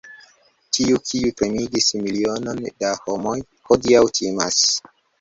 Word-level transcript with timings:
Tiu, 0.77 1.01
kiu 1.09 1.33
tremigis 1.41 1.91
milionon 2.07 2.65
da 2.85 2.97
homoj, 3.05 3.37
hodiaŭ 3.71 4.07
timas! 4.21 4.69